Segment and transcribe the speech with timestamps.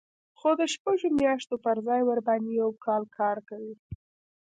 [0.39, 3.75] خو د شپږو میاشتو پر ځای ورباندې یو کال کار کوي